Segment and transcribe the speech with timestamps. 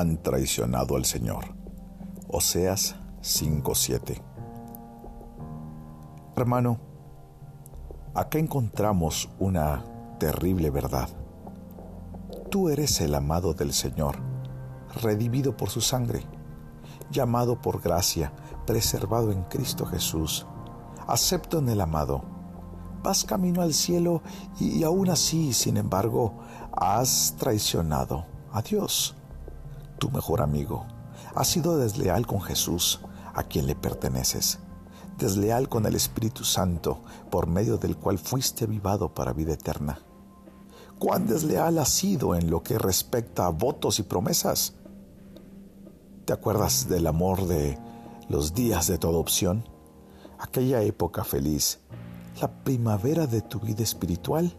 [0.00, 1.54] han traicionado al Señor.
[2.28, 4.22] Oseas 5:7
[6.34, 6.80] Hermano,
[8.14, 9.84] acá encontramos una
[10.18, 11.08] terrible verdad.
[12.50, 14.16] Tú eres el amado del Señor,
[15.02, 16.26] redimido por su sangre,
[17.10, 18.32] llamado por gracia,
[18.66, 20.46] preservado en Cristo Jesús,
[21.06, 22.22] acepto en el amado.
[23.02, 24.22] Vas camino al cielo
[24.58, 26.38] y aún así, sin embargo,
[26.72, 29.16] has traicionado a Dios,
[30.12, 30.86] mejor amigo.
[31.34, 33.00] Has sido desleal con Jesús,
[33.34, 34.58] a quien le perteneces
[35.18, 40.00] desleal con el Espíritu Santo, por medio del cual fuiste avivado para vida eterna.
[40.98, 44.74] ¿Cuán desleal has sido en lo que respecta a votos y promesas?
[46.24, 47.78] ¿Te acuerdas del amor de
[48.28, 49.64] los días de toda opción?
[50.38, 51.80] Aquella época feliz,
[52.40, 54.56] la primavera de tu vida espiritual.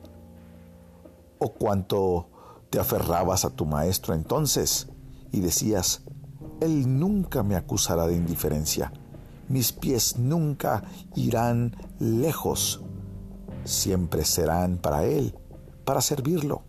[1.39, 2.27] ¿O cuánto
[2.69, 4.87] te aferrabas a tu maestro entonces
[5.33, 6.03] y decías,
[6.61, 8.93] Él nunca me acusará de indiferencia?
[9.53, 10.83] mis pies nunca
[11.15, 12.81] irán lejos,
[13.63, 15.37] siempre serán para Él,
[15.85, 16.63] para servirlo.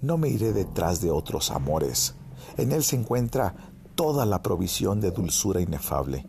[0.00, 2.14] No me iré detrás de otros amores.
[2.56, 3.54] En Él se encuentra
[3.94, 6.28] toda la provisión de dulzura inefable.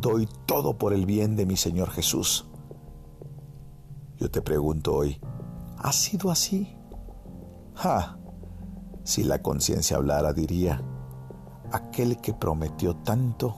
[0.00, 2.46] Doy todo por el bien de mi Señor Jesús.
[4.18, 5.18] Yo te pregunto hoy,
[5.78, 6.76] ¿ha sido así?
[7.74, 8.19] ¡Ja!
[9.10, 10.80] Si la conciencia hablara, diría,
[11.72, 13.56] aquel que prometió tanto,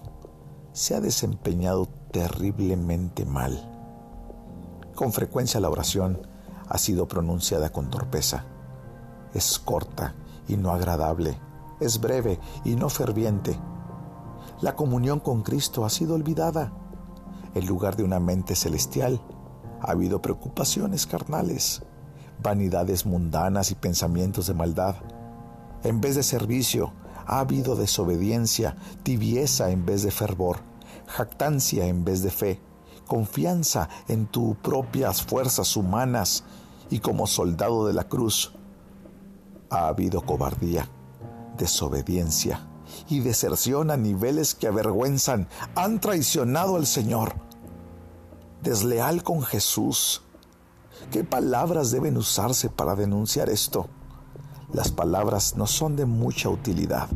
[0.72, 3.70] se ha desempeñado terriblemente mal.
[4.94, 6.26] Con frecuencia la oración
[6.70, 8.46] ha sido pronunciada con torpeza.
[9.34, 10.14] Es corta
[10.48, 11.38] y no agradable,
[11.80, 13.60] es breve y no ferviente.
[14.62, 16.72] La comunión con Cristo ha sido olvidada.
[17.54, 19.20] En lugar de una mente celestial,
[19.82, 21.82] ha habido preocupaciones carnales,
[22.42, 24.94] vanidades mundanas y pensamientos de maldad.
[25.84, 26.92] En vez de servicio,
[27.26, 30.58] ha habido desobediencia, tibieza en vez de fervor,
[31.06, 32.60] jactancia en vez de fe,
[33.06, 36.44] confianza en tus propias fuerzas humanas
[36.90, 38.52] y como soldado de la cruz.
[39.70, 40.88] Ha habido cobardía,
[41.56, 42.66] desobediencia
[43.08, 45.48] y deserción a niveles que avergüenzan.
[45.74, 47.34] Han traicionado al Señor.
[48.62, 50.22] Desleal con Jesús.
[51.10, 53.88] ¿Qué palabras deben usarse para denunciar esto?
[54.72, 57.08] Las palabras no son de mucha utilidad.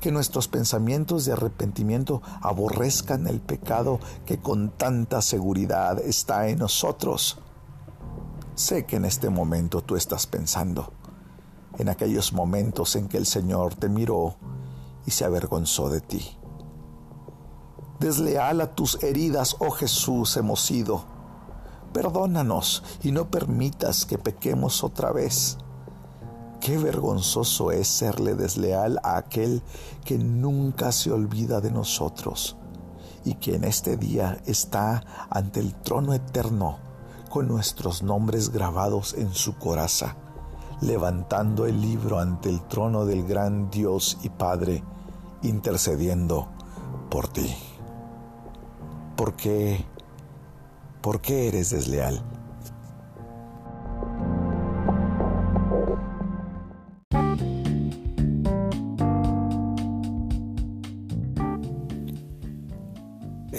[0.00, 7.38] Que nuestros pensamientos de arrepentimiento aborrezcan el pecado que con tanta seguridad está en nosotros.
[8.54, 10.92] Sé que en este momento tú estás pensando,
[11.78, 14.36] en aquellos momentos en que el Señor te miró
[15.06, 16.36] y se avergonzó de ti.
[18.00, 21.04] Desleal a tus heridas, oh Jesús, hemos sido.
[21.92, 25.58] Perdónanos y no permitas que pequemos otra vez.
[26.68, 29.62] Qué vergonzoso es serle desleal a aquel
[30.04, 32.58] que nunca se olvida de nosotros
[33.24, 36.76] y que en este día está ante el trono eterno
[37.30, 40.16] con nuestros nombres grabados en su coraza,
[40.82, 44.84] levantando el libro ante el trono del gran Dios y Padre,
[45.40, 46.48] intercediendo
[47.08, 47.50] por ti.
[49.16, 49.86] ¿Por qué?
[51.00, 52.22] ¿Por qué eres desleal?